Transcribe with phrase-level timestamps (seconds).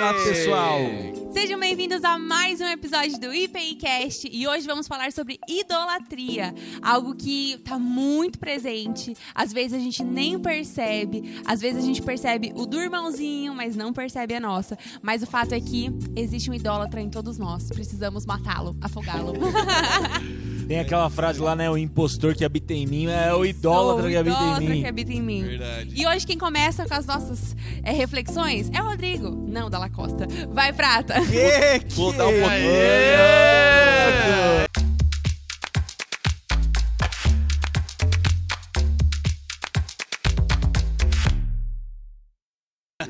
[0.00, 0.78] Fala pessoal!
[1.30, 7.14] Sejam bem-vindos a mais um episódio do IPIcast e hoje vamos falar sobre idolatria, algo
[7.14, 9.14] que está muito presente.
[9.34, 13.76] Às vezes a gente nem percebe, às vezes a gente percebe o do irmãozinho, mas
[13.76, 14.78] não percebe a nossa.
[15.02, 19.34] Mas o fato é que existe um idólatra em todos nós, precisamos matá-lo, afogá-lo.
[20.70, 21.68] Tem aquela frase lá, né?
[21.68, 24.80] O impostor que habita em mim é o idólatra que habita em idólatra mim.
[24.82, 25.42] que habita em mim.
[25.42, 25.90] Verdade.
[25.96, 29.30] E hoje quem começa com as nossas é, reflexões é o Rodrigo.
[29.48, 30.28] Não, Dalla Costa.
[30.52, 31.14] Vai, Prata.
[31.22, 31.94] Que, que...
[31.96, 32.70] Voltar um pouquinho.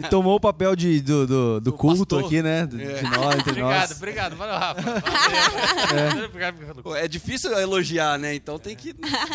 [0.05, 2.25] E tomou o papel de, do, do, do culto pastor.
[2.25, 2.67] aqui, né?
[2.67, 2.95] De É.
[2.95, 3.91] de nós, entre Obrigado, nós.
[3.97, 4.37] obrigado.
[4.37, 4.83] Valeu, Rafa.
[5.91, 6.83] Valeu.
[6.83, 8.35] Pô, É difícil elogiar, né?
[8.35, 8.95] Então tem que.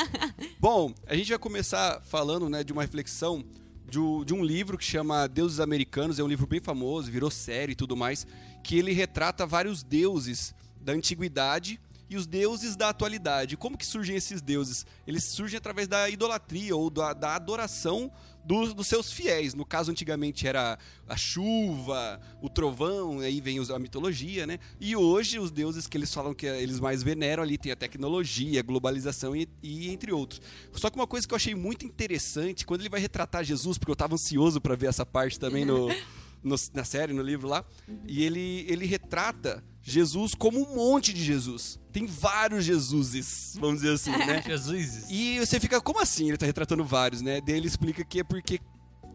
[0.60, 3.44] Bom, a gente vai começar falando né, de uma reflexão
[3.90, 6.20] de, um- de um livro que chama Deuses Americanos.
[6.20, 8.26] É um livro bem famoso, virou série e tudo mais.
[8.64, 13.58] Que ele retrata vários deuses da antiguidade e os deuses da atualidade.
[13.58, 14.86] Como que surgem esses deuses?
[15.08, 18.12] Eles surgem através da idolatria ou da, da adoração
[18.44, 19.54] dos, dos seus fiéis.
[19.56, 24.60] No caso, antigamente era a chuva, o trovão, aí vem a mitologia, né?
[24.80, 28.60] E hoje os deuses que eles falam que eles mais veneram ali tem a tecnologia,
[28.60, 30.42] a globalização e, e entre outros.
[30.74, 33.90] Só que uma coisa que eu achei muito interessante, quando ele vai retratar Jesus, porque
[33.92, 35.88] eu estava ansioso para ver essa parte também no,
[36.44, 37.66] no- na série, no livro lá,
[38.08, 41.80] e ele, ele retrata Jesus como um monte de Jesus.
[41.94, 44.42] Tem vários Jesuses, vamos dizer assim, né?
[44.44, 45.06] Jesus.
[45.12, 46.28] E você fica, como assim?
[46.28, 47.40] Ele tá retratando vários, né?
[47.46, 48.60] Daí ele explica que é porque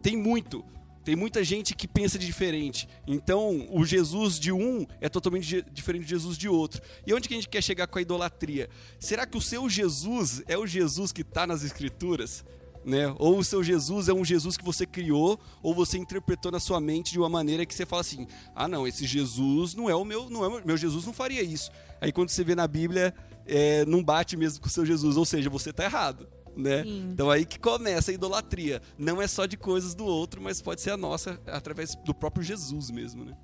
[0.01, 0.63] tem muito.
[1.03, 2.87] Tem muita gente que pensa de diferente.
[3.05, 6.81] Então, o Jesus de um é totalmente diferente do Jesus de outro.
[7.05, 8.69] E onde que a gente quer chegar com a idolatria?
[8.97, 12.45] Será que o seu Jesus é o Jesus que está nas Escrituras?
[12.83, 13.13] Né?
[13.19, 16.79] Ou o seu Jesus é um Jesus que você criou, ou você interpretou na sua
[16.79, 20.03] mente de uma maneira que você fala assim: ah, não, esse Jesus não é o
[20.03, 21.69] meu, não é o meu, meu Jesus não faria isso.
[21.99, 23.13] Aí quando você vê na Bíblia,
[23.45, 26.27] é, não bate mesmo com o seu Jesus, ou seja, você está errado.
[26.55, 26.83] Né?
[26.83, 27.11] Sim.
[27.13, 28.81] Então aí que começa a idolatria.
[28.97, 32.43] Não é só de coisas do outro, mas pode ser a nossa através do próprio
[32.43, 33.37] Jesus mesmo, né?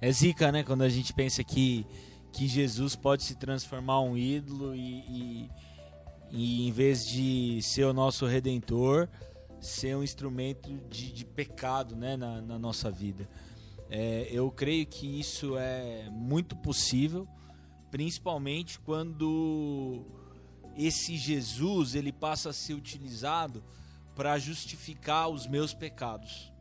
[0.00, 0.62] É zica, né?
[0.62, 1.84] Quando a gente pensa que,
[2.32, 5.50] que Jesus pode se transformar um ídolo e, e,
[6.30, 9.08] e em vez de ser o nosso redentor,
[9.60, 12.16] ser um instrumento de, de pecado né?
[12.16, 13.28] na, na nossa vida.
[13.88, 17.26] É, eu creio que isso é muito possível,
[17.90, 20.04] principalmente quando
[20.76, 23.62] esse Jesus ele passa a ser utilizado
[24.14, 26.52] para justificar os meus pecados.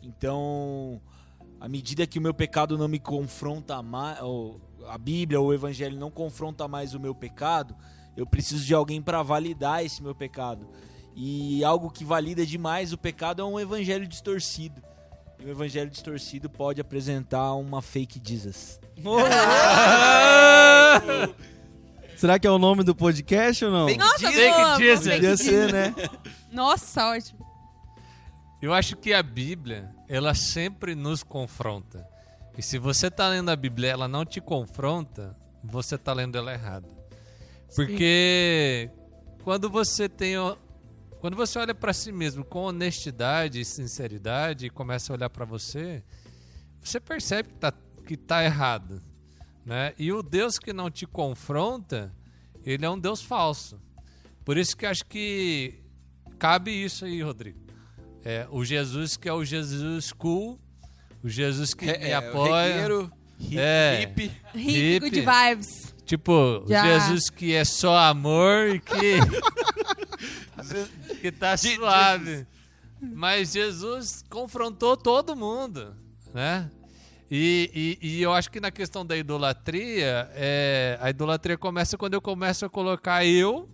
[0.00, 1.00] Então,
[1.60, 4.18] à medida que o meu pecado não me confronta mais,
[4.88, 7.74] a Bíblia ou o Evangelho não confronta mais o meu pecado,
[8.18, 10.68] eu preciso de alguém para validar esse meu pecado.
[11.14, 14.82] E algo que valida demais o pecado é um Evangelho distorcido.
[15.38, 18.80] E o Evangelho distorcido pode apresentar uma fake Jesus.
[22.16, 23.86] Será que é o nome do podcast ou não?
[23.94, 25.06] Nossa, Fake boa, Jesus.
[25.06, 25.94] fake Podia ser, né?
[26.50, 27.46] Nossa, ótimo.
[28.60, 32.04] Eu acho que a Bíblia, ela sempre nos confronta.
[32.56, 36.36] E se você tá lendo a Bíblia e ela não te confronta, você tá lendo
[36.36, 36.97] ela errado.
[37.74, 38.90] Porque
[39.42, 40.56] quando você tem o-
[41.20, 45.44] quando você olha para si mesmo com honestidade e sinceridade e começa a olhar para
[45.44, 46.02] você,
[46.80, 47.72] você percebe que tá,
[48.06, 49.02] que tá errado,
[49.66, 49.92] né?
[49.98, 52.14] E o Deus que não te confronta,
[52.64, 53.80] ele é um Deus falso.
[54.44, 55.80] Por isso que acho que
[56.38, 57.58] cabe isso aí, Rodrigo.
[58.24, 60.58] É, o Jesus que é o Jesus cool,
[61.22, 62.72] o Jesus que me É, apoia.
[62.72, 63.12] regueiro,
[63.56, 64.30] é, hippie.
[64.54, 65.10] Rico Hippie.
[65.10, 65.94] de vibes.
[66.08, 66.84] Tipo, Já.
[66.84, 69.18] Jesus que é só amor e que.
[71.20, 72.46] que tá suave.
[72.98, 75.94] Mas Jesus confrontou todo mundo,
[76.32, 76.70] né?
[77.30, 82.14] E, e, e eu acho que na questão da idolatria, é, a idolatria começa quando
[82.14, 83.68] eu começo a colocar eu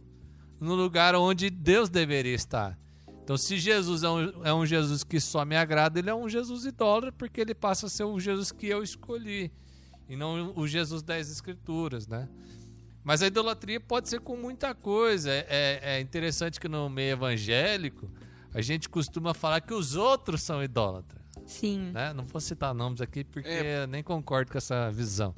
[0.60, 2.76] no lugar onde Deus deveria estar.
[3.22, 6.28] Então, se Jesus é um, é um Jesus que só me agrada, ele é um
[6.28, 9.52] Jesus idólatra, porque ele passa a ser o Jesus que eu escolhi,
[10.08, 12.28] e não o Jesus das Escrituras, né?
[13.02, 15.30] Mas a idolatria pode ser com muita coisa.
[15.30, 18.10] É, é interessante que no meio evangélico,
[18.54, 21.90] a gente costuma falar que os outros são idólatras Sim.
[21.92, 22.12] né?
[22.14, 23.82] Não vou citar nomes aqui porque É.
[23.82, 25.34] eu nem concordo com essa visão.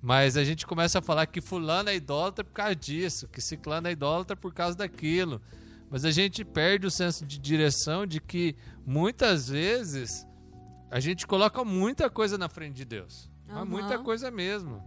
[0.00, 3.86] Mas a gente começa a falar que fulano é idólatra por causa disso, que ciclano
[3.88, 5.42] é idólatra por causa daquilo.
[5.90, 8.56] Mas a gente perde o senso de direção de que
[8.86, 10.26] muitas vezes
[10.90, 13.28] a gente coloca muita coisa na frente de Deus.
[13.50, 13.64] Mas Aham.
[13.66, 14.82] muita coisa mesmo.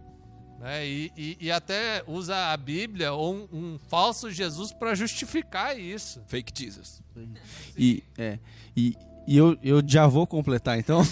[0.58, 0.86] Né?
[0.86, 6.22] E, e- e até usa a Bíblia ou um, um falso Jesus para justificar isso.
[6.26, 7.02] Fake Jesus.
[7.76, 8.38] E, é,
[8.76, 8.96] e,
[9.26, 11.02] E eu, eu já vou completar, então.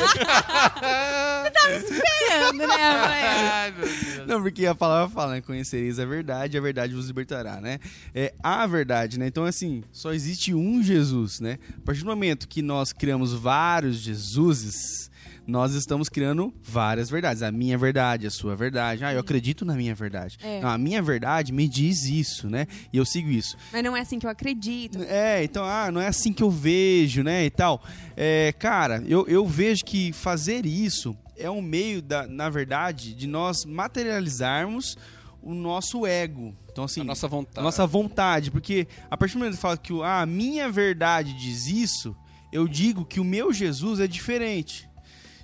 [1.72, 3.22] Esperando, né, mãe?
[3.22, 4.26] Ai, meu Deus.
[4.28, 5.40] Não, porque a palavra fala, né?
[5.40, 7.78] Conhecereis a verdade, a verdade vos libertará, né?
[8.14, 9.26] É a verdade, né?
[9.26, 11.58] Então, assim, só existe um Jesus, né?
[11.78, 15.10] A partir do momento que nós criamos vários Jesuses,
[15.52, 17.43] nós estamos criando várias verdades.
[17.43, 19.04] A minha verdade, a sua verdade.
[19.04, 20.38] Ah, eu acredito na minha verdade.
[20.43, 20.60] É.
[20.60, 22.66] Não, a minha verdade me diz isso, né?
[22.90, 23.56] E eu sigo isso.
[23.70, 25.02] Mas não é assim que eu acredito.
[25.02, 27.82] É, então, ah, não é assim que eu vejo, né, e tal.
[28.16, 33.26] É, cara, eu, eu vejo que fazer isso é um meio, da, na verdade, de
[33.26, 34.96] nós materializarmos
[35.43, 36.55] o nosso ego.
[36.70, 37.58] Então, assim, A nossa vontade.
[37.58, 40.70] a nossa vontade, porque a partir do momento que fala que o- ah, a minha
[40.70, 42.16] verdade diz isso,
[42.52, 44.88] eu digo que o meu Jesus é diferente.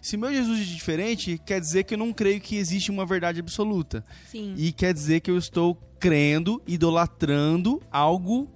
[0.00, 3.40] Se meu Jesus é diferente, quer dizer que eu não creio que existe uma verdade
[3.40, 4.04] absoluta.
[4.30, 4.54] Sim.
[4.56, 8.48] E quer dizer que eu estou crendo, idolatrando algo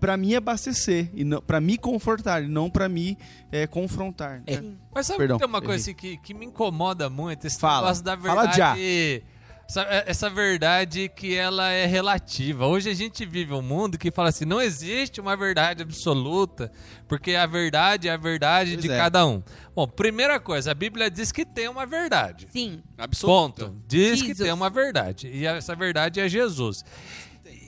[0.00, 3.18] para me abastecer e não para me confortar e não para me
[3.52, 4.42] eh, confrontar.
[4.46, 4.60] É.
[4.60, 4.72] né?
[4.92, 7.46] Mas sabe Perdão, que tem uma coisa assim, que, que me incomoda muito?
[7.46, 7.82] Esse Fala.
[7.82, 9.22] negócio da Fala verdade.
[9.70, 12.66] Essa, essa verdade que ela é relativa.
[12.66, 16.72] Hoje a gente vive um mundo que fala assim: não existe uma verdade absoluta,
[17.06, 18.96] porque a verdade é a verdade Pois de é.
[18.96, 19.40] cada um.
[19.72, 22.48] Bom, primeira coisa, a Bíblia diz que tem uma verdade.
[22.52, 22.82] Sim.
[22.98, 23.66] Absoluta.
[23.66, 23.82] Ponto.
[23.86, 24.38] Diz que Jesus.
[24.38, 25.28] tem uma verdade.
[25.28, 26.84] E essa verdade é Jesus.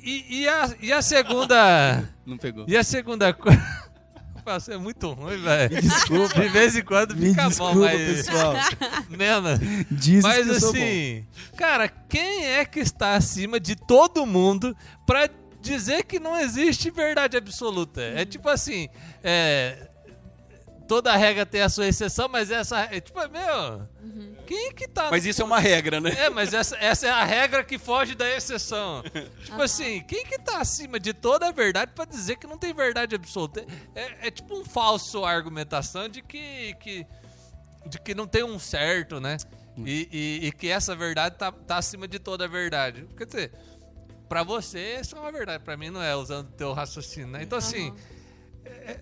[0.03, 2.13] E, e a, e a segunda.
[2.27, 2.65] Não pegou.
[2.67, 3.63] E a segunda coisa.
[4.45, 5.81] Nossa, é muito ruim, velho.
[5.81, 6.41] Desculpa.
[6.41, 8.27] De vez em quando Me fica desculpa, bom, mas.
[8.27, 8.55] pessoal.
[9.09, 9.87] Mesmo.
[9.91, 11.25] Diz Mas assim,
[11.57, 15.29] cara, quem é que está acima de todo mundo pra
[15.61, 18.01] dizer que não existe verdade absoluta?
[18.03, 18.89] É tipo assim,
[19.23, 19.89] é,
[20.93, 23.89] toda regra tem a sua exceção, mas essa é tipo, meu,
[24.47, 26.11] quem que tá Mas isso é uma regra, né?
[26.19, 29.03] é, mas essa, essa é a regra que foge da exceção.
[29.45, 32.75] Tipo assim, quem que tá acima de toda a verdade pra dizer que não tem
[32.75, 33.65] verdade absoluta?
[33.95, 37.07] É, é tipo um falso argumentação de que, que,
[37.87, 39.39] de que não tem um certo, né?
[39.79, 43.07] E, e- e que essa verdade tá, tá acima de toda a verdade.
[43.17, 43.53] Quer dizer,
[44.29, 47.43] pra você isso é uma verdade, pra mim não é, usando o teu raciocínio, né?
[47.43, 47.95] Então assim,
[48.67, 49.01] é-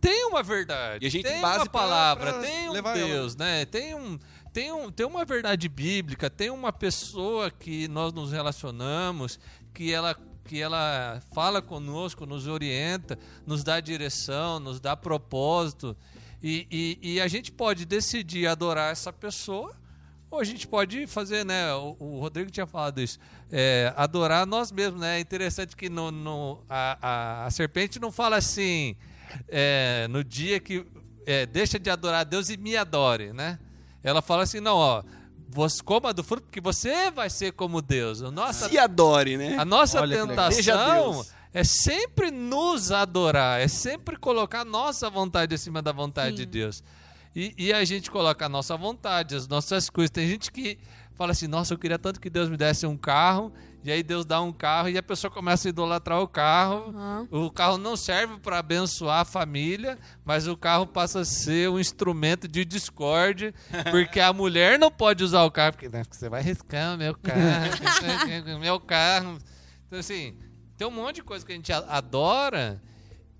[0.00, 2.96] tem uma verdade, E a gente tem base uma pra- palavra, pra tem um levar
[2.96, 3.06] ela.
[3.08, 3.64] Deus, né?
[3.66, 4.18] Tem um
[4.52, 9.38] tem, um, tem uma verdade bíblica, tem uma pessoa que nós nos relacionamos,
[9.74, 15.96] que ela, que ela fala conosco, nos orienta, nos dá direção, nos dá propósito.
[16.42, 16.66] E,
[17.02, 19.76] e, e a gente pode decidir adorar essa pessoa,
[20.30, 21.72] ou a gente pode fazer, né?
[21.74, 23.18] O, o Rodrigo tinha falado isso,
[23.52, 25.18] é, adorar nós mesmos, né?
[25.18, 28.96] É interessante que no, no- a, a, a serpente não fala assim,
[29.48, 30.84] é, no dia que
[31.26, 33.58] é, deixa de adorar a Deus e me adore, né?
[34.02, 35.02] Ela fala assim, não, ó,
[35.48, 38.22] você coma do fruto porque você vai ser como Deus.
[38.22, 39.56] A nossa, Se adore, né?
[39.58, 45.80] a nossa Olha tentação é sempre nos adorar, é sempre colocar a nossa vontade acima
[45.80, 46.36] da vontade Sim.
[46.36, 46.82] de Deus.
[47.34, 50.10] E, e a gente coloca a nossa vontade, as nossas coisas.
[50.10, 50.78] Tem gente que
[51.18, 54.24] fala assim, nossa, eu queria tanto que Deus me desse um carro, e aí Deus
[54.24, 56.94] dá um carro e a pessoa começa a idolatrar o carro.
[56.94, 57.28] Aham.
[57.30, 61.78] O carro não serve para abençoar a família, mas o carro passa a ser um
[61.78, 63.52] instrumento de discórdia,
[63.90, 67.36] porque a mulher não pode usar o carro, porque "Não, você vai riscar meu carro,
[68.56, 69.38] o meu carro.
[69.88, 70.36] Então, assim,
[70.76, 72.80] tem um monte de coisa que a gente adora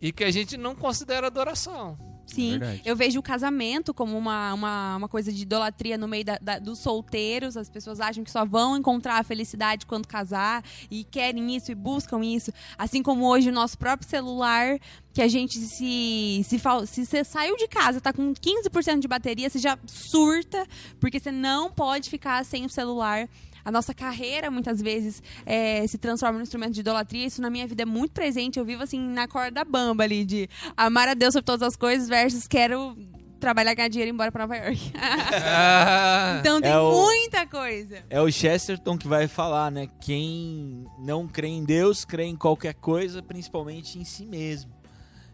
[0.00, 1.96] e que a gente não considera adoração.
[2.28, 2.82] Sim, Verdade.
[2.84, 6.58] eu vejo o casamento como uma, uma, uma coisa de idolatria no meio da- da-
[6.58, 7.56] dos solteiros.
[7.56, 11.74] As pessoas acham que só vão encontrar a felicidade quando casar e querem isso e
[11.74, 12.52] buscam isso.
[12.76, 14.78] Assim como hoje o nosso próprio celular,
[15.12, 16.42] que a gente se.
[16.44, 20.66] Se, se você saiu de casa, tá com 15% de bateria, você já surta,
[21.00, 23.28] porque você não pode ficar sem o celular.
[23.68, 27.26] A nossa carreira, muitas vezes, é, se transforma num instrumento de idolatria.
[27.26, 28.58] Isso na minha vida é muito presente.
[28.58, 32.08] Eu vivo, assim, na corda bamba ali, de amar a Deus sobre todas as coisas
[32.08, 32.96] versus quero
[33.38, 34.92] trabalhar, ganhar dinheiro e ir embora pra Nova York.
[34.98, 38.02] Ah, então tem É o- muita coisa.
[38.10, 39.86] É o Chesterton que vai falar, né?
[40.00, 44.72] Quem não crê em Deus, crê em qualquer coisa, principalmente em si mesmo.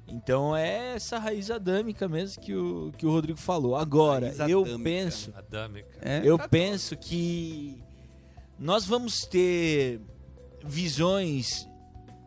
[0.07, 3.75] Então é essa raiz adâmica mesmo que o, que o Rodrigo falou.
[3.75, 4.85] Agora, Raiz eu adâmica.
[4.85, 5.89] penso, Adâmica.
[6.03, 6.21] É?
[6.25, 7.79] eu penso que
[8.59, 10.01] nós vamos ter
[10.65, 11.69] visões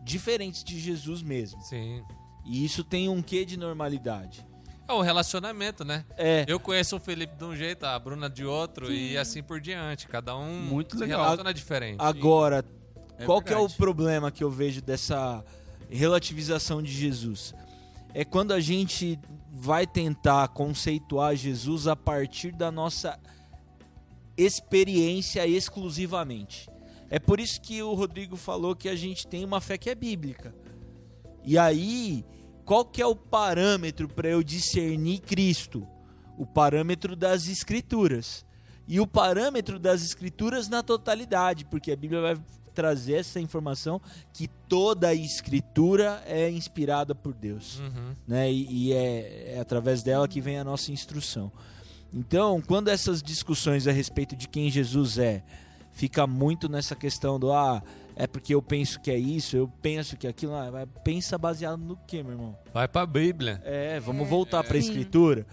[0.04, 1.62] diferentes de Jesus mesmo.
[1.62, 2.04] Sim.
[2.46, 4.46] E isso tem um quê de normalidade.
[4.88, 6.06] É o relacionamento, né?
[6.16, 9.60] É, Eu conheço o Felipe de um jeito, a Bruna de outro e assim por
[9.60, 10.08] diante.
[10.08, 11.22] Cada um Muito se legal.
[11.24, 11.98] relaciona diferente.
[12.00, 12.64] Agora,
[13.18, 15.44] É qual que é o problema que eu vejo dessa
[15.90, 17.54] relativização de Jesus?
[18.14, 19.20] É quando a gente
[19.52, 23.20] vai tentar conceituar Jesus a partir da nossa
[24.38, 26.70] experiência exclusivamente.
[27.10, 29.96] É por isso que o Rodrigo falou que a gente tem uma fé que é
[29.96, 30.54] bíblica.
[31.44, 32.26] E aí,
[32.66, 35.88] qual que é o parâmetro para eu discernir Cristo?
[36.38, 38.46] O parâmetro das escrituras.
[38.88, 42.38] E o parâmetro das escrituras na totalidade, porque a Bíblia vai
[42.74, 44.00] trazer essa informação
[44.32, 48.14] que toda a escritura é inspirada por Deus, Uhum.
[48.28, 48.52] né?
[48.52, 51.52] E, e é, é através dela que vem a nossa instrução.
[52.14, 55.44] Então, quando essas discussões a respeito de quem Jesus é,
[55.92, 57.82] fica muito nessa questão do ah,
[58.16, 61.80] é porque eu penso que é isso, eu penso que é aquilo, ah, pensa baseado
[61.80, 62.58] no que, meu irmão?
[62.74, 63.62] Vai pra Bíblia.
[63.64, 64.88] É, vamos voltar para a Sim.
[64.88, 65.46] escritura.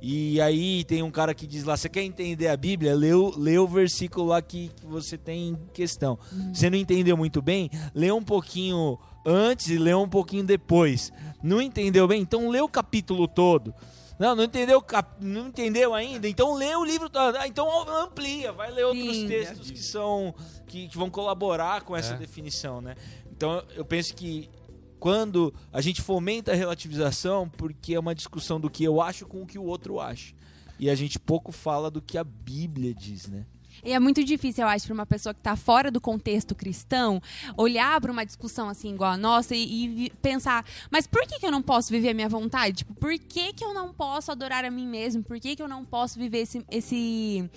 [0.00, 2.94] E aí tem um cara que diz lá, você quer entender a Bíblia?
[2.94, 6.18] Lê o, lê o versículo lá que, que você tem em questão.
[6.52, 7.68] Você não entendeu muito bem?
[7.94, 11.12] Lê um pouquinho antes e lê um pouquinho depois.
[11.42, 12.22] Não entendeu bem?
[12.22, 13.74] Então lê o capítulo todo.
[14.18, 14.82] Não, não entendeu,
[15.20, 16.28] não entendeu ainda?
[16.28, 17.36] Então lê o livro todo.
[17.36, 17.68] Ah, então
[18.02, 19.28] amplia, vai ler outros Sim.
[19.28, 20.34] textos que são
[20.66, 22.16] que, que vão colaborar com essa É.
[22.18, 22.96] definição, né?
[23.30, 24.50] Então eu penso que
[24.98, 29.42] quando a gente fomenta a relativização, porque é uma discussão do que eu acho com
[29.42, 30.34] o que o outro acha.
[30.80, 33.46] E a gente pouco fala do que a Bíblia diz, né?
[33.84, 37.20] E é muito difícil, eu acho, para uma pessoa que está fora do contexto cristão,
[37.56, 41.46] olhar para uma discussão assim igual a nossa e, e pensar, mas por que, que
[41.46, 42.78] eu não posso viver a minha vontade?
[42.78, 45.22] Tipo, por que, que eu não posso adorar a mim mesmo?
[45.22, 47.50] Por que, que eu não posso viver esse, esse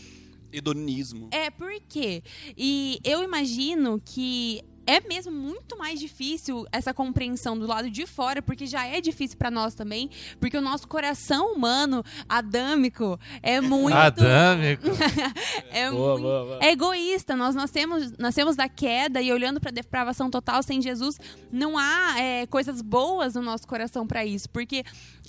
[0.52, 1.30] Hedonismo.
[1.32, 2.22] É, por quê?
[2.58, 8.42] E eu imagino que é mesmo muito mais difícil essa compreensão do lado de fora,
[8.42, 10.10] porque já é difícil pra nós também,
[10.40, 14.88] porque o nosso coração humano, adâmico, é muito Adâmico.
[15.72, 16.60] é Boa, muito boa, boa.
[16.62, 17.36] é egoísta.
[17.36, 21.18] Nós nascemos, nascemos da queda e olhando pra depravação total sem Jesus,
[21.52, 24.84] não há é, coisas boas no nosso coração pra isso, porque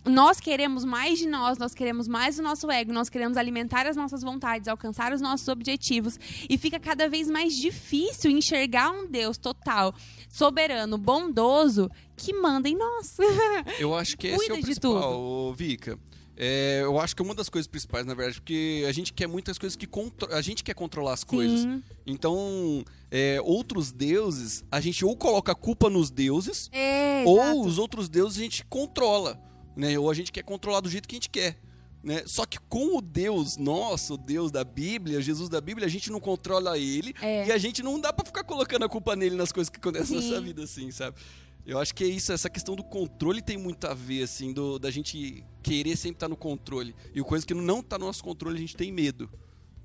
[0.04, 3.97] nós queremos mais de nós, nós queremos mais do nosso ego, nós queremos alimentar as
[3.97, 6.18] nossas vontades, alcançar os nossos objetivos
[6.49, 9.94] e fica cada vez mais difícil enxergar um Deus total,
[10.28, 13.18] soberano, bondoso que manda em nós.
[13.78, 15.99] Eu acho que esse é o principal, ô, Vika.
[16.34, 19.26] É, eu acho que é uma das coisas principais, na verdade, porque a gente quer
[19.26, 19.87] muitas coisas que
[20.30, 21.61] a gente quer controlar as coisas.
[21.61, 21.82] Sim.
[22.06, 27.78] Então, é, outros deuses, a gente ou coloca a culpa nos deuses, É, ou os
[27.78, 29.38] outros deuses a gente controla,
[29.76, 29.99] né?
[29.99, 31.56] Ou a gente quer controlar do jeito que a gente quer.
[32.02, 32.23] Né?
[32.26, 36.11] Só que com o Deus nosso, o Deus da Bíblia, Jesus da Bíblia, a gente
[36.11, 37.47] não controla ele É.
[37.47, 40.21] e a gente não dá pra ficar colocando a culpa nele nas coisas que acontecem
[40.21, 40.28] Sim.
[40.30, 41.16] nessa vida, assim, sabe?
[41.64, 44.80] Eu acho que é isso, essa questão do controle tem muito a ver, assim, do,
[44.80, 46.92] da gente querer sempre estar no controle.
[47.14, 49.30] E coisa que não tá no nosso controle, a gente tem medo,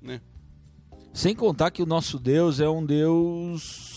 [0.02, 0.20] né?
[1.14, 3.87] Sem contar que o nosso Deus é um Deus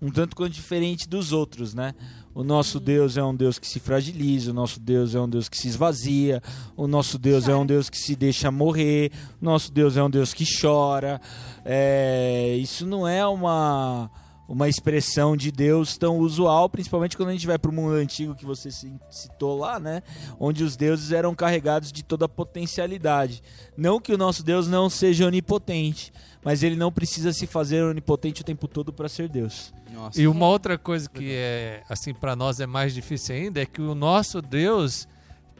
[0.00, 1.94] um tanto quanto diferente dos outros, né?
[2.34, 5.48] O nosso Deus é um Deus que se fragiliza, o nosso Deus é um Deus
[5.48, 6.40] que se esvazia,
[6.76, 9.10] o nosso Deus é um Deus que se deixa morrer,
[9.42, 11.20] o nosso Deus é um Deus que chora.
[11.64, 14.10] É, isso não é uma
[14.52, 18.34] uma expressão de Deus tão usual, principalmente quando a gente vai para o mundo antigo
[18.34, 20.02] que você ci- citou lá, né?
[20.40, 23.42] Onde os deuses eram carregados de toda a potencialidade.
[23.76, 26.12] Não que o nosso Deus não seja onipotente,
[26.44, 29.72] mas ele não precisa se fazer onipotente o tempo todo para ser Deus.
[29.92, 30.20] Nossa.
[30.20, 33.80] E uma outra coisa que é assim para nós é mais difícil ainda é que
[33.80, 35.06] o nosso Deus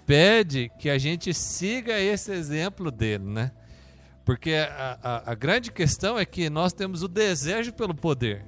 [0.04, 3.52] pede que a gente siga esse exemplo dele, né?
[4.24, 8.44] Porque a, a- a grande questão é que nós temos o desejo pelo poder.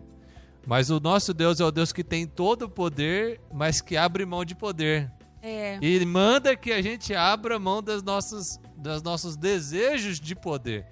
[0.66, 4.24] Mas o nosso Deus é o Deus que tem todo o poder, mas que abre
[4.24, 5.10] mão de poder.
[5.42, 5.78] É.
[5.82, 10.86] E manda que a gente abra mão das nossas, dos nossos desejos de poder.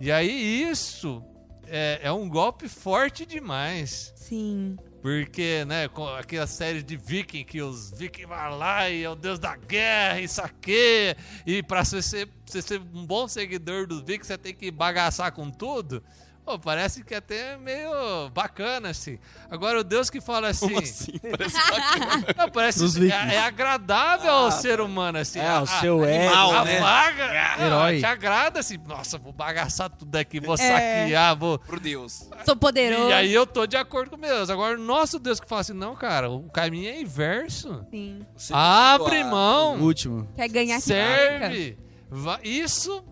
[0.00, 1.22] E aí isso
[1.66, 4.12] é, é um golpe forte demais.
[4.16, 4.76] Sim.
[5.02, 9.14] Porque, né, com aquela série de viking que os vikings vão lá e é o
[9.14, 11.14] deus da guerra e saqueia.
[11.46, 15.30] E pra você ser, você ser um bom seguidor dos vikings, você tem que bagaçar
[15.32, 16.02] com tudo.
[16.44, 19.18] Pô, parece que é até meio bacana, assim.
[19.50, 20.66] Agora, o Deus que fala assim...
[20.68, 21.12] Como assim?
[21.18, 22.26] Parece bacana.
[22.36, 25.38] Não, parece é, é agradável ao ser humano, assim.
[25.38, 26.80] É, o seu a- ego, a né?
[26.80, 27.98] vaga ah, Herói.
[27.98, 28.76] te agrada, assim.
[28.86, 31.58] Nossa, vou bagaçar tudo aqui, vou saquear, vou...
[31.58, 32.28] Pro Deus.
[32.44, 33.08] Sou poderoso.
[33.08, 34.50] E aí eu tô de acordo com Deus.
[34.50, 37.86] Agora, o nosso Deus que fala assim, não, cara, o caminho é inverso.
[37.90, 38.20] Sim.
[38.36, 40.28] Você Abre a- O mão, último.
[40.36, 41.78] Quer ganhar serve.
[42.42, 43.02] Isso,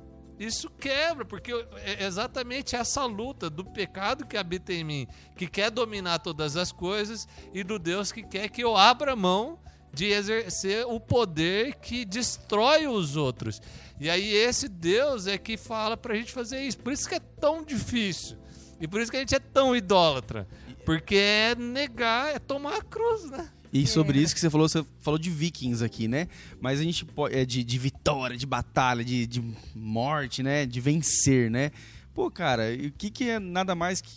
[0.45, 1.53] isso quebra, porque
[1.85, 6.73] é exatamente essa luta do pecado que habita em mim, que quer dominar todas as
[6.73, 9.59] coisas, e do Deus que quer que eu abra mão
[9.93, 13.61] de exercer o poder que destrói os outros.
[14.01, 16.79] E aí esse Deus é que fala pra gente fazer isso.
[16.79, 18.39] Por isso que é tão difícil.
[18.81, 20.49] E por isso que a gente é tão idólatra.
[20.85, 23.49] Porque é negar, é tomar a cruz, né?
[23.73, 26.29] E sobre isso que você falou, você falou de vikings aqui, né?
[26.61, 27.35] Mas a gente pode.
[27.35, 29.43] É de, de vitória, de batalha, de, de
[29.75, 30.67] morte, né?
[30.67, 31.71] De vencer, né?
[32.15, 34.11] Pô, cara, e o que, que é nada mais que,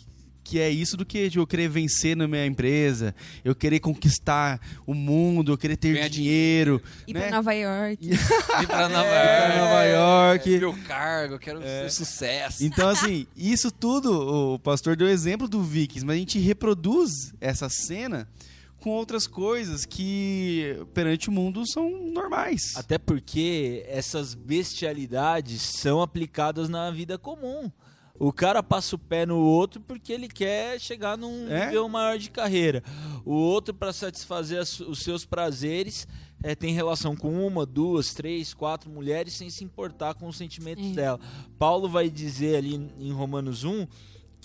[0.44, 4.92] que é isso do que eu querer vencer na minha empresa, eu querer conquistar o
[4.92, 7.20] mundo, eu querer ter Ganhar dinheiro, Ir né?
[7.22, 8.06] pra Nova York.
[8.12, 9.58] Ir pra Nova pra York.
[9.58, 10.58] Nova York.
[10.58, 12.62] Meu cargo, eu quero ser sucesso.
[12.62, 17.70] Então, assim, isso tudo, o pastor deu exemplo do Vikings, mas a gente reproduz essa
[17.70, 18.28] cena
[18.86, 22.76] com outras coisas que perante o mundo são normais.
[22.76, 27.68] Até porque essas bestialidades são aplicadas na vida comum.
[28.16, 31.66] O cara passa o pé no outro porque ele quer chegar num É?
[31.66, 32.80] nível maior de carreira.
[33.24, 36.06] O outro, para satisfazer as- os seus prazeres,
[36.40, 40.86] é, tem relação com uma, duas, três, quatro mulheres sem se importar com os sentimentos
[40.86, 40.94] É.
[40.94, 41.20] dela.
[41.58, 43.84] Paulo vai dizer ali em Romanos 1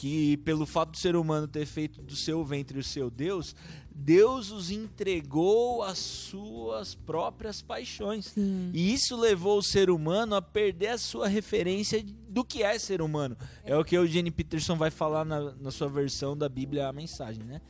[0.02, 3.56] que pelo fato do ser humano ter feito do seu ventre o seu Deus,
[3.94, 8.26] Deus os entregou às suas próprias paixões.
[8.26, 8.72] Sim.
[8.74, 13.00] E isso levou o ser humano a perder a sua referência do que é ser
[13.00, 13.38] humano.
[13.64, 16.94] É, o que o Jenny Peterson vai falar na, na sua versão da Bíblia, a
[16.94, 17.62] mensagem, né?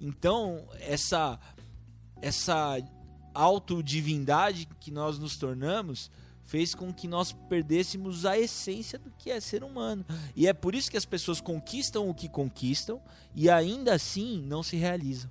[0.00, 1.40] Então, essa,
[2.22, 2.78] essa
[3.34, 6.08] autodivindade que nós nos tornamos
[6.50, 10.04] fez com que nós perdêssemos a essência do que é ser humano.
[10.34, 13.00] E é por isso que as pessoas conquistam o que conquistam
[13.36, 15.30] e ainda assim não se realizam.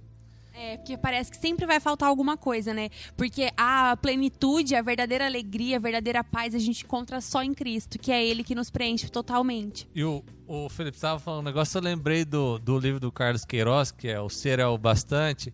[0.53, 2.89] É, porque parece que sempre vai faltar alguma coisa, né?
[3.17, 7.99] Porque a plenitude, a verdadeira alegria, a verdadeira paz a gente encontra só em Cristo,
[7.99, 9.89] que é Ele que nos preenche totalmente.
[9.93, 13.43] E o, o Felipe estava falando um negócio, eu lembrei do, do livro do Carlos
[13.43, 15.53] Queiroz, que é O Ser é o Bastante,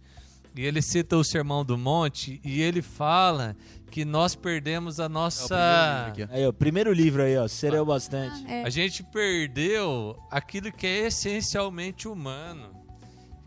[0.56, 3.56] e ele cita o Sermão do Monte, e ele fala
[3.92, 6.08] que nós perdemos a nossa...
[6.08, 6.28] aqui, ó.
[6.30, 8.46] Aí, ó, primeiro livro aí, ó, Ser é o bastante.
[8.50, 8.64] É.
[8.64, 12.72] A gente perdeu aquilo que é essencialmente humano,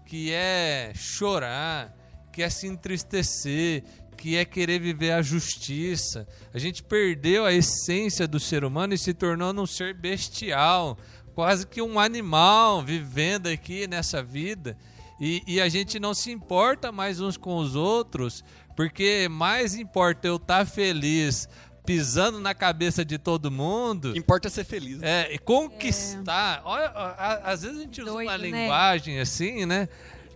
[0.06, 1.94] que é chorar,
[2.32, 3.84] que é se entristecer,
[4.16, 6.26] que é querer viver a justiça.
[6.52, 10.98] A gente perdeu a essência do ser humano e se tornou um ser bestial,
[11.34, 14.76] quase que um animal vivendo aqui nessa vida.
[15.20, 18.44] E, e a gente não se importa mais uns com os outros,
[18.76, 21.48] porque mais importa eu estar feliz
[21.84, 24.98] pisando na cabeça de todo mundo importa é ser feliz.
[24.98, 25.22] né?
[25.30, 26.60] é, e conquistar.
[26.64, 27.10] Olha, a-
[27.46, 28.44] a- às vezes a gente usa Doido, uma né?
[28.50, 29.88] linguagem assim, né?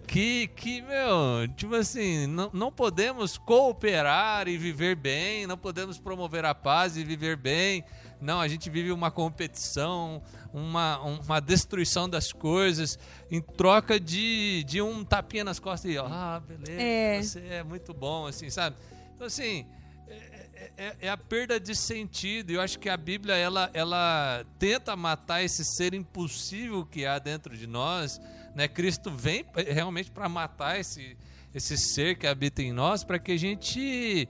[0.06, 6.44] Que, que, meu, tipo assim, não, não podemos cooperar e viver bem, não podemos promover
[6.44, 7.84] a paz e viver bem.
[8.22, 12.98] Não, a gente vive uma competição, uma, uma destruição das coisas
[13.30, 17.22] em troca de, de um tapinha nas costas e, ah, beleza, É.
[17.22, 18.76] você é muito bom, assim, sabe?
[19.14, 19.66] Então, assim,
[20.08, 22.50] é, é- é a perda de sentido.
[22.50, 27.18] E eu acho que a Bíblia ela, ela tenta matar esse ser impossível que há
[27.18, 28.20] dentro de nós.
[28.54, 28.68] Né?
[28.68, 31.16] Cristo vem realmente para matar esse,
[31.54, 34.28] esse ser que habita em nós, para que a gente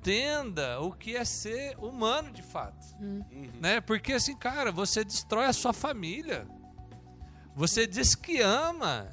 [0.00, 2.86] entenda o que é ser humano de fato.
[3.60, 3.80] Né?
[3.82, 6.46] Porque assim, cara, você destrói a sua família.
[7.54, 9.08] Você diz que ama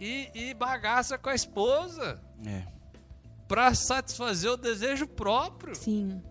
[0.00, 2.62] e, e bagaça com a esposa É.
[3.46, 5.74] para satisfazer o desejo próprio.
[5.74, 6.22] Sim.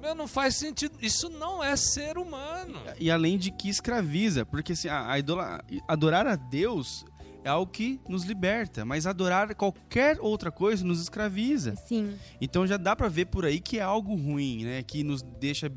[0.00, 0.96] Meu, não faz sentido.
[1.00, 2.80] Isso não é ser humano.
[2.98, 7.04] E além de que escraviza, porque assim, a, a idola- adorar a Deus
[7.44, 11.74] é algo que nos liberta, mas adorar qualquer outra coisa nos escraviza.
[11.76, 12.14] Sim.
[12.40, 14.82] Então já dá pra ver por aí que é algo ruim, né?
[14.82, 15.70] Que nos deixa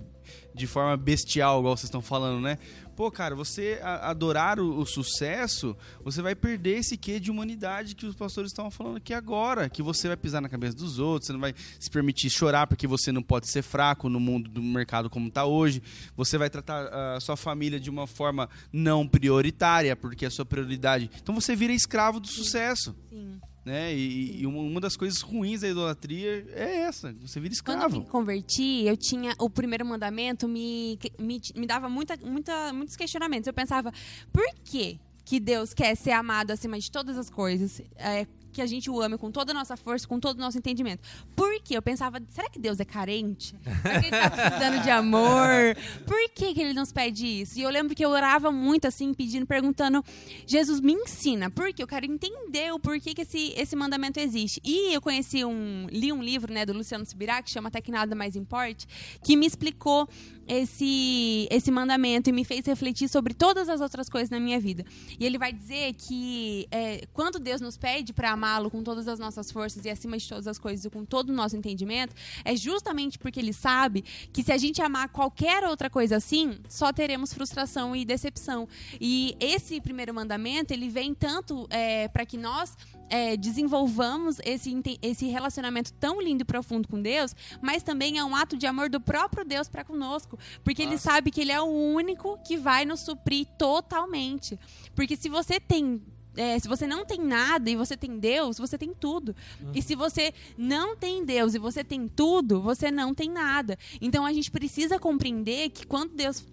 [0.54, 2.58] de forma bestial, igual vocês estão falando, né?
[2.95, 8.05] Pô, cara, você adorar o, o sucesso, você vai perder esse quê de humanidade que
[8.05, 9.69] os pastores estavam falando aqui agora.
[9.69, 12.88] Que você vai pisar na cabeça dos outros, você não vai se permitir chorar porque
[12.88, 15.84] você não pode ser fraco no mundo do mercado como tá hoje.
[16.15, 20.45] Você vai tratar a sua família de uma forma não prioritária, porque é a sua
[20.45, 21.10] prioridade.
[21.21, 23.39] Então você vira escravo do sucesso Sim.
[23.65, 23.93] Né?
[23.93, 27.97] E, e uma, das coisas ruins da idolatria é essa, você vira Quando eu me
[27.97, 28.12] escravo.
[28.12, 33.47] converti, eu tinha o primeiro mandamento me, me, me dava muita, muita, muitos questionamentos.
[33.47, 33.91] Eu pensava,
[34.32, 37.82] por que que Deus quer ser amado acima de todas as coisas?
[37.95, 40.57] É, que a gente o ame com toda a nossa força, com todo o nosso
[40.57, 41.01] entendimento.
[41.35, 41.75] Por quê?
[41.75, 43.53] Eu pensava, será que Deus é carente?
[43.81, 45.75] Será que ele tá precisando de amor?
[46.07, 47.59] Por que, que ele nos pede isso?
[47.59, 50.03] E eu lembro que eu orava muito, assim, pedindo, perguntando,
[50.47, 51.49] Jesus, me ensina.
[51.49, 51.83] Por quê?
[51.83, 54.61] Eu quero entender o porquê que esse, esse mandamento existe.
[54.63, 57.91] E eu conheci um, li um livro, né, do Luciano Subirá, que chama Até que
[57.91, 58.87] Nada Mais Importe,
[59.21, 60.07] que me explicou
[60.47, 64.85] esse, esse mandamento e me fez refletir sobre todas as outras coisas na minha vida.
[65.19, 69.17] E ele vai dizer que é, quando Deus nos pede para amá-lo com todas as
[69.17, 72.55] nossas forças e acima de todas as coisas e com todo o nosso entendimento, é
[72.55, 77.34] justamente porque ele sabe que se a gente amar qualquer outra coisa assim, só teremos
[77.34, 78.67] frustração e decepção.
[79.01, 82.77] E esse primeiro mandamento, ele vem tanto é, para que nós
[83.10, 88.36] é, desenvolvamos esse, esse relacionamento tão lindo e profundo com Deus, mas também é um
[88.36, 91.65] ato de amor do próprio Deus para conosco, porque ele sabe que ele é o
[91.65, 94.60] único que vai nos suprir totalmente.
[94.95, 96.01] Porque se você tem
[96.35, 99.35] é, se você não tem nada e você tem Deus, você tem tudo.
[99.73, 103.77] E se você não tem Deus e você tem tudo, você não tem nada.
[104.01, 106.45] Então a gente precisa compreender que quando Deus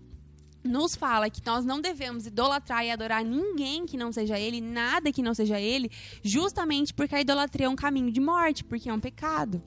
[0.65, 5.13] nos fala que nós não devemos idolatrar e adorar ninguém que não seja ele, nada
[5.13, 5.91] que não seja ele,
[6.23, 9.63] justamente porque a idolatria é um caminho de morte, porque é um pecado.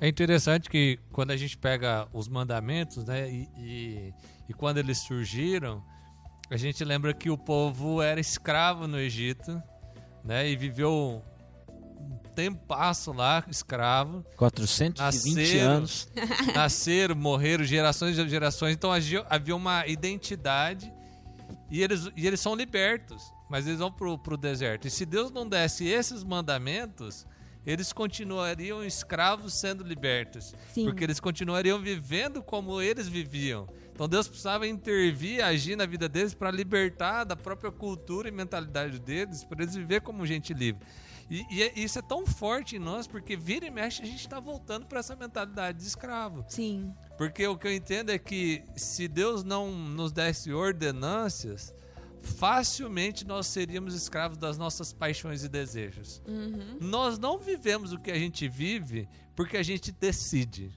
[0.00, 4.14] É interessante que quando a gente pega os mandamentos, né, e, e,
[4.48, 5.82] e quando eles surgiram,
[6.50, 9.62] a gente lembra que o povo era escravo no Egito,
[10.24, 11.22] né, e viveu
[12.00, 14.24] um tempasso lá, escravo.
[14.36, 15.70] 420 Nasceram.
[15.70, 16.08] anos.
[16.54, 18.74] Nasceram, morreram, gerações e gerações.
[18.74, 18.90] Então
[19.28, 20.92] havia uma identidade
[21.70, 24.86] e eles, e eles são libertos, mas eles vão pro, pro deserto.
[24.86, 27.26] E se Deus não desse esses mandamentos,
[27.66, 30.54] eles continuariam escravos sendo libertos.
[30.72, 30.86] Sim.
[30.86, 33.68] Porque eles continuariam vivendo como eles viviam.
[33.98, 39.00] Então Deus precisava intervir, agir na vida deles para libertar da própria cultura e mentalidade
[39.00, 40.86] deles, para eles viver como gente livre.
[41.28, 44.20] E, e é- isso é tão forte em nós, porque vira e mexe a gente
[44.20, 46.44] está voltando para essa mentalidade de escravo.
[46.46, 46.94] Sim.
[47.16, 51.74] Porque o que eu entendo é que se Deus não nos desse ordenâncias,
[52.22, 56.22] facilmente nós seríamos escravos das nossas paixões e desejos.
[56.24, 56.78] Uhum.
[56.80, 60.70] Nós não vivemos o que a gente vive porque a gente decide.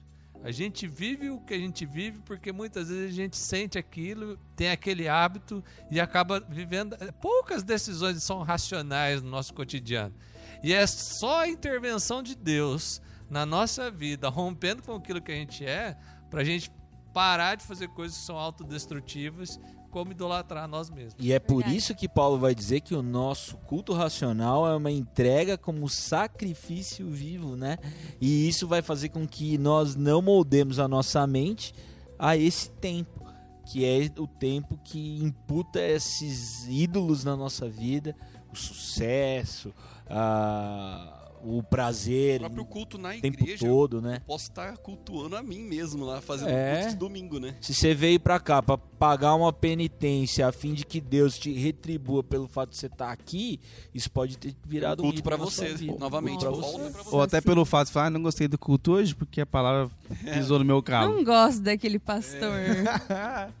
[0.44, 4.36] A gente vive o que a gente vive porque muitas vezes a gente sente aquilo,
[4.56, 6.96] tem aquele hábito e acaba vivendo.
[7.20, 10.14] Poucas decisões são racionais no nosso cotidiano.
[10.62, 13.00] E é só a intervenção de Deus
[13.30, 15.96] na nossa vida, rompendo com aquilo que a gente é,
[16.28, 16.70] pra gente
[17.14, 19.60] parar de fazer coisas que são autodestrutivas,
[19.92, 21.14] como idolatrar nós mesmos.
[21.18, 21.76] E é por Verdade.
[21.76, 27.08] isso que Paulo vai dizer que o nosso culto racional é uma entrega como sacrifício
[27.10, 27.76] vivo, né?
[28.20, 31.74] E isso vai fazer com que nós não moldemos a nossa mente
[32.18, 33.22] a esse tempo,
[33.66, 38.16] que é o tempo que imputa esses ídolos na nossa vida,
[38.50, 39.72] o sucesso,
[40.08, 44.16] a- o O prazer próprio culto na o tempo igreja, todo, né?
[44.16, 46.76] eu posso estar cultuando a mim mesmo lá, fazendo É.
[46.76, 47.54] culto de domingo, né?
[47.60, 51.52] Se você veio pra cá pra pagar uma penitência a fim de que Deus te
[51.52, 53.58] retribua pelo fato de você estar aqui,
[53.94, 55.96] isso pode ter virado um culto na sua você, vida.
[55.98, 56.62] novamente, Pra Nossa.
[56.62, 56.72] você.
[56.78, 57.14] volta pra você.
[57.16, 59.90] Ou até pelo fato de falar, ah, não gostei do culto hoje, porque a palavra
[60.34, 61.16] pisou no meu calo.
[61.16, 62.52] Não gosto daquele pastor.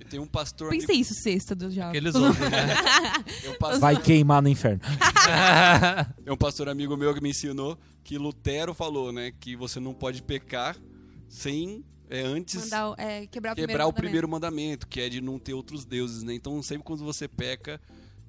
[0.00, 1.90] Eu tenho um pastor Pensei isso sexta do jovem.
[1.90, 2.66] Aqueles outros, né?
[3.44, 4.80] eu passo- Vai queimar no inferno.
[6.26, 9.32] É um pastor amigo meu que me ensinou que Lutero falou, né?
[9.38, 10.76] Que você não pode pecar
[11.28, 15.20] sem é, antes Mandar, é, quebrar o quebrar primeiro o primeiro mandamento, que é de
[15.20, 16.34] não ter outros deuses, né?
[16.34, 17.80] Então sempre quando você peca,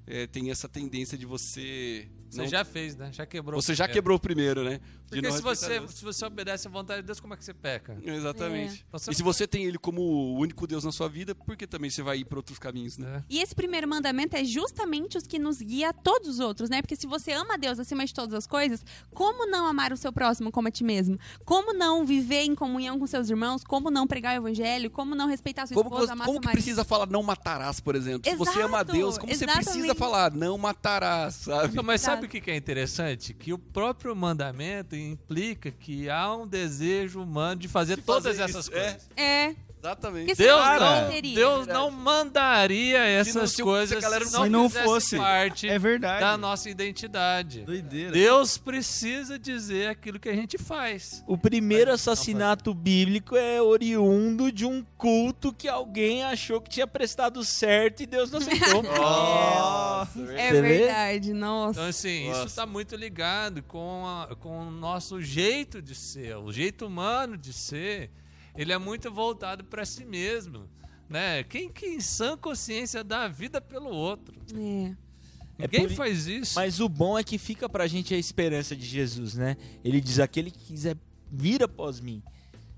[0.06, 2.08] é, tem essa tendência de você.
[2.34, 3.10] Você não- já fez, né?
[3.12, 3.60] Já quebrou.
[3.60, 4.80] você já quebrou o primeiro, né?
[5.10, 5.94] De Porque se você, Deus.
[5.94, 7.96] se você obedece à vontade de Deus, como é que você peca?
[8.02, 8.84] Exatamente.
[8.90, 11.66] Você E se você tem ele como o único Deus na sua vida, por que
[11.66, 13.04] também você vai ir para outros caminhos, né?
[13.04, 13.24] né?
[13.28, 16.80] E esse primeiro mandamento é justamente os que nos guia a todos os outros, né?
[16.80, 19.96] Porque se você ama a Deus acima de todas as coisas, como não amar o
[19.96, 21.18] seu próximo como a ti mesmo?
[21.44, 23.62] Como não viver em comunhão com seus irmãos?
[23.62, 24.90] Como não pregar o evangelho?
[24.90, 28.28] Como não respeitar sua Como, esposa, que- como que precisa falar não matarás, por exemplo?
[28.28, 29.98] Se você ama a Exato, Deus, como você precisa exatamente.
[29.98, 31.76] falar não matarás, sabe?
[31.76, 32.23] Não, mas Exato.
[32.24, 33.34] Sabe o que é interessante?
[33.34, 38.42] Que o próprio mandamento implica que há um desejo humano de fazer De todas fazer
[38.42, 38.82] essas isso, é.
[38.82, 39.08] coisas.
[39.16, 39.56] É.
[39.84, 40.34] Exatamente.
[40.34, 41.34] Deus senão não, não teria.
[41.34, 44.84] Deus não mandaria essas se o- se a coisas galera se não- não, Se não
[44.84, 45.16] fosse.
[45.18, 46.20] parte É verdade.
[46.20, 47.60] da nossa identidade.
[47.62, 48.10] Doideira.
[48.12, 51.22] Deus precisa dizer aquilo que a gente faz.
[51.26, 57.44] O primeiro assassinato bíblico é oriundo de um culto que alguém achou que tinha prestado
[57.44, 58.82] certo e Deus não aceitou.
[59.04, 61.78] Nossa, É verdade, nossa.
[61.80, 62.38] Então, assim, Nossa.
[62.38, 67.36] isso está muito ligado com, a- com o nosso jeito de ser, o jeito humano
[67.36, 68.10] de ser.
[68.56, 70.68] Ele é muito voltado para si mesmo.
[71.08, 71.42] Né?
[71.44, 74.34] Quem que em sã consciência dá a vida pelo outro?
[74.54, 74.94] É.
[75.56, 76.54] É Ninguém por i- faz isso.
[76.56, 79.56] Mas o bom é que fica pra gente a esperança de Jesus, né?
[79.84, 80.96] Ele diz: aquele que quiser
[81.30, 82.22] vir após mim,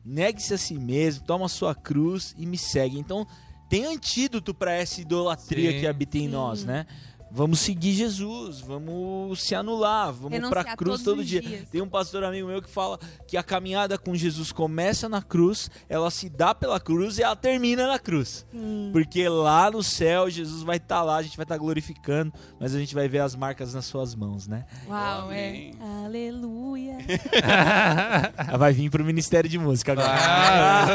[0.05, 2.99] negue-se a si mesmo, toma a sua cruz e me segue.
[2.99, 3.27] Então,
[3.71, 5.81] tem antídoto pra essa idolatria Sim.
[5.81, 6.29] que habita em Sim.
[6.29, 6.87] nós, né?
[7.31, 11.43] Vamos seguir Jesus, vamos se anular, vamos Renunciar pra cruz todo dia.
[11.43, 11.69] dias.
[11.69, 15.69] Tem um pastor amigo meu que fala que a caminhada com Jesus começa na cruz,
[15.89, 18.47] ela se dá pela cruz e ela termina na cruz.
[18.93, 22.79] Porque lá no céu Jesus vai estar lá, a gente vai estar glorificando, mas a
[22.79, 24.65] gente vai ver as marcas nas suas mãos, né?
[24.87, 25.49] Uau, é.
[25.49, 25.75] Amém.
[26.05, 26.97] Aleluia.
[28.49, 30.09] Ela vai vir pro Ministério de Música agora.
[30.15, 30.87] Ah,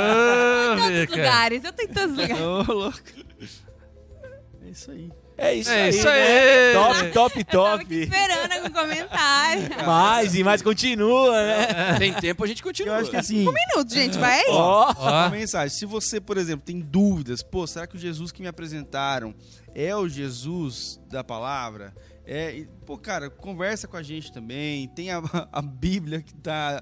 [0.76, 2.42] Todos os lugares, eu tô em todos os lugares.
[2.42, 2.98] Ô, louco.
[4.66, 5.12] É isso aí.
[5.44, 5.90] É isso É aí.
[5.90, 6.12] isso né?
[6.12, 6.74] aí.
[6.74, 7.96] Top, top, Eu tava aqui top.
[8.02, 9.70] esperando algum comentário.
[9.86, 11.98] Mais e mais continua, né?
[11.98, 12.98] Tem tempo, a gente Eu continua.
[12.98, 13.48] acho que assim.
[13.48, 14.46] Um minuto, gente, vai aí.
[14.52, 15.70] Ó, Uma Ó, mensagem.
[15.76, 19.34] Se você, por exemplo, tem dúvidas, pô, será que o Jesus que me apresentaram
[19.74, 21.94] é o Jesus da palavra?
[22.26, 24.88] É, e, pô, cara, conversa com a gente também.
[24.90, 26.82] Tem a, a Bíblia que tá.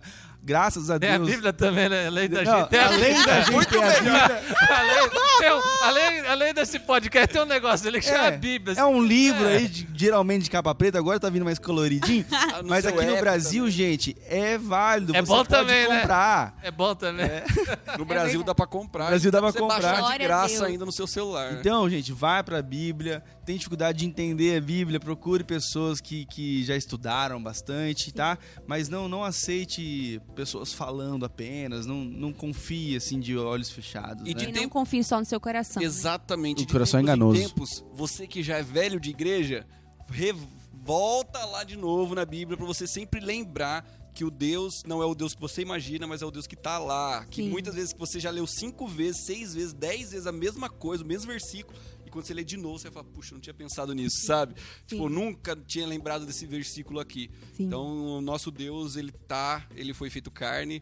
[0.50, 1.30] Graças a tem a Deus.
[1.30, 2.08] Bíblia também, né?
[2.08, 2.76] Além da Não, gente.
[2.76, 4.44] A além da gente tem a Bíblia.
[4.68, 5.10] além,
[5.40, 8.76] tem um- além, além desse podcast, tem um negócio dele que chama É, Bíblia.
[8.80, 9.58] É um livro É.
[9.58, 12.26] aí, de- geralmente de capa preta, agora tá vindo mais coloridinho.
[12.52, 13.72] Ah, no mas aqui no Brasil, também.
[13.78, 15.16] gente, é válido.
[15.16, 16.00] É você bom pode também, né?
[16.02, 16.58] comprar.
[16.64, 17.30] É bom também.
[18.00, 19.04] No Brasil dá pra comprar.
[19.04, 19.82] No Brasil dá pra você comprar.
[19.82, 20.62] baixar de a graça Deus.
[20.64, 21.54] ainda no seu celular.
[21.54, 23.22] Então, gente, vai pra Bíblia.
[23.46, 28.38] Tem dificuldade de entender a Bíblia, procure pessoas que, que já estudaram bastante, tá?
[28.68, 34.24] Mas não, não aceite pessoas falando apenas, não, não confie assim de olhos fechados.
[34.28, 34.40] E né?
[34.46, 35.82] de E não confie só no seu coração.
[35.82, 35.86] né?
[35.88, 36.64] Exatamente.
[36.64, 37.42] O De coração é tempos enganoso.
[37.42, 39.66] tempos, você que já é velho de igreja,
[40.10, 40.34] re-
[40.74, 45.06] volta lá de novo na Bíblia pra você sempre lembrar que o Deus não é
[45.06, 47.26] o Deus que você imagina, mas é o Deus que tá lá.
[47.30, 47.50] Que Sim.
[47.50, 51.04] muitas vezes que você já leu cinco vezes, seis vezes, dez vezes a mesma coisa,
[51.04, 51.78] o mesmo versículo.
[52.10, 54.56] E quando você lê de novo, você fala, puxa, não tinha pensado nisso, sabe?
[54.88, 57.30] Tipo, eu nunca tinha lembrado desse versículo aqui.
[57.54, 57.66] Sim.
[57.66, 60.82] Então, o nosso Deus, ele tá, ele foi feito carne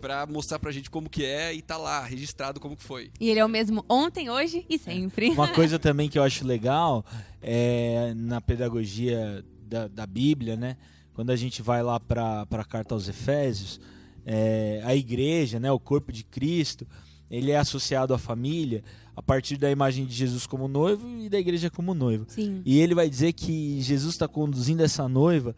[0.00, 3.12] pra mostrar pra gente como que é e tá lá, registrado como que foi.
[3.20, 5.30] E ele é o mesmo ontem, hoje e sempre.
[5.30, 7.04] Uma coisa também que eu acho legal
[7.40, 10.76] é na pedagogia da, da Bíblia, né?
[11.14, 13.80] Quando a gente vai lá para a carta aos Efésios,
[14.24, 16.86] é, a igreja, né, o corpo de Cristo,
[17.30, 18.82] ele é associado à família
[19.14, 22.26] a partir da imagem de Jesus como noivo e da igreja como noivo.
[22.28, 22.62] Sim.
[22.64, 25.56] E ele vai dizer que Jesus está conduzindo essa noiva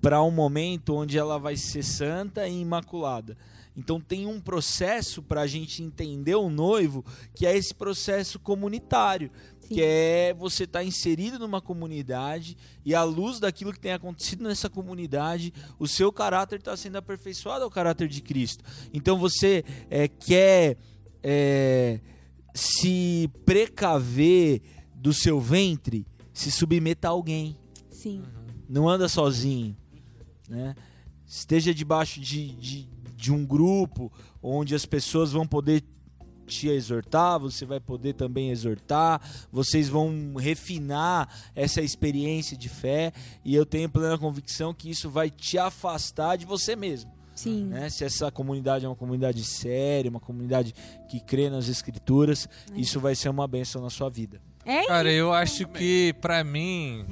[0.00, 3.36] para um momento onde ela vai ser santa e imaculada.
[3.76, 9.30] Então tem um processo para a gente entender o noivo, que é esse processo comunitário,
[9.60, 9.74] Sim.
[9.74, 14.68] que é você estar inserido numa comunidade e à luz daquilo que tem acontecido nessa
[14.68, 18.64] comunidade, o seu caráter está sendo aperfeiçoado ao caráter de Cristo.
[18.92, 20.76] Então você é, quer
[21.22, 22.00] é,
[22.54, 24.62] se precaver
[24.94, 27.56] do seu ventre, se submeta a alguém
[27.90, 28.22] Sim.
[28.68, 29.76] não anda sozinho,
[30.48, 30.74] né?
[31.26, 35.84] Esteja debaixo de, de, de um grupo onde as pessoas vão poder
[36.50, 39.20] te exortar, você vai poder também exortar,
[39.52, 43.12] vocês vão refinar essa experiência de fé
[43.44, 47.19] e eu tenho plena convicção que isso vai te afastar de você mesmo.
[47.34, 47.64] Sim.
[47.66, 47.88] Né?
[47.88, 50.74] Se essa comunidade é uma comunidade séria, uma comunidade
[51.08, 54.40] que crê nas escrituras, isso vai ser uma bênção na sua vida.
[54.64, 57.06] É Cara, eu acho que pra mim.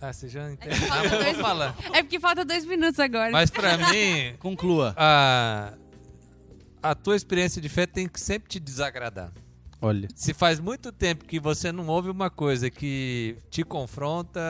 [0.00, 0.76] Ah, você já entendeu?
[0.78, 1.76] falta Não, eu dois- vou falar.
[1.92, 3.30] É porque falta dois minutos agora.
[3.30, 4.94] Mas pra mim, Conclua.
[4.96, 5.74] a,
[6.82, 9.32] a tua experiência de fé tem que sempre te desagradar.
[9.80, 10.08] Olha.
[10.14, 14.40] Se faz muito tempo que você não ouve uma coisa que te confronta,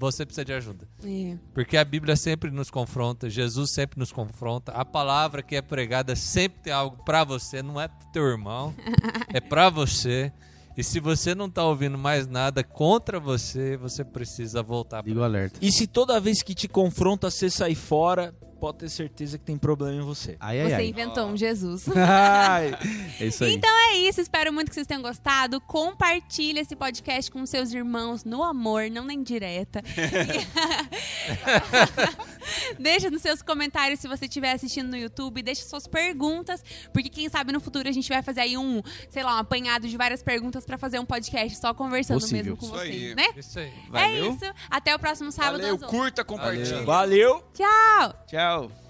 [0.00, 0.88] você precisa de ajuda.
[1.04, 1.36] É.
[1.52, 6.16] Porque a Bíblia sempre nos confronta, Jesus sempre nos confronta, a palavra que é pregada
[6.16, 8.74] sempre tem algo pra você, não é pro teu irmão,
[9.32, 10.32] é pra você.
[10.76, 15.20] E se você não tá ouvindo mais nada contra você, você precisa voltar pra Liga
[15.20, 15.58] o alerta.
[15.60, 19.56] E se toda vez que te confronta você sair fora, pode ter certeza que tem
[19.56, 20.36] problema em você.
[20.38, 20.88] Ai, ai, Você ai.
[20.88, 21.86] inventou um Jesus.
[21.96, 22.76] Ai,
[23.18, 23.54] é isso aí.
[23.54, 25.60] Então é isso, espero muito que vocês tenham gostado.
[25.62, 29.82] Compartilhe esse podcast com seus irmãos no amor, não na indireta.
[32.78, 37.28] deixa nos seus comentários se você estiver assistindo no YouTube, deixa suas perguntas, porque quem
[37.28, 40.22] sabe no futuro a gente vai fazer aí um, sei lá, um apanhado de várias
[40.22, 42.44] perguntas pra fazer um podcast só conversando Possível.
[42.44, 43.14] mesmo com Isso vocês, aí.
[43.14, 43.26] né?
[43.36, 43.66] Isso aí.
[43.68, 44.32] É Valeu.
[44.32, 44.54] isso.
[44.70, 45.90] Até o próximo sábado Valeu, às 11.
[45.90, 46.82] curta, compartilha.
[46.84, 47.44] Valeu!
[47.54, 48.24] Tchau!
[48.26, 48.89] Tchau.